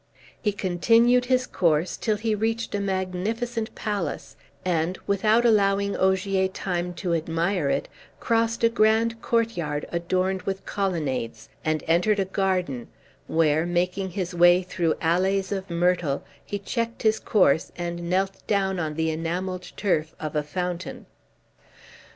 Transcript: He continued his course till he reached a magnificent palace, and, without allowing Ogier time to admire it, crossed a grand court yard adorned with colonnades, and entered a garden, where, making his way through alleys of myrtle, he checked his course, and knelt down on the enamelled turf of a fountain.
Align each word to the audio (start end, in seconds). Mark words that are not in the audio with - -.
He 0.41 0.51
continued 0.51 1.25
his 1.25 1.45
course 1.45 1.95
till 1.95 2.17
he 2.17 2.33
reached 2.33 2.73
a 2.73 2.79
magnificent 2.79 3.75
palace, 3.75 4.35
and, 4.65 4.97
without 5.05 5.45
allowing 5.45 5.95
Ogier 5.95 6.47
time 6.47 6.95
to 6.95 7.13
admire 7.13 7.69
it, 7.69 7.87
crossed 8.19 8.63
a 8.63 8.69
grand 8.69 9.21
court 9.21 9.55
yard 9.55 9.85
adorned 9.91 10.41
with 10.41 10.65
colonnades, 10.65 11.49
and 11.63 11.83
entered 11.85 12.19
a 12.19 12.25
garden, 12.25 12.87
where, 13.27 13.63
making 13.63 14.09
his 14.09 14.33
way 14.33 14.63
through 14.63 14.95
alleys 15.01 15.51
of 15.51 15.69
myrtle, 15.69 16.23
he 16.43 16.57
checked 16.57 17.03
his 17.03 17.19
course, 17.19 17.71
and 17.75 18.09
knelt 18.09 18.37
down 18.47 18.79
on 18.79 18.95
the 18.95 19.11
enamelled 19.11 19.71
turf 19.77 20.15
of 20.19 20.35
a 20.35 20.41
fountain. 20.41 21.05